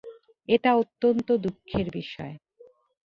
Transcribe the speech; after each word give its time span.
এটা 0.49 0.69
অত্যন্ত 0.75 1.27
দুঃখের 1.37 1.87
বিষয়। 1.91 2.35